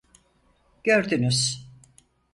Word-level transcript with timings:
Gördünüz. 0.83 1.65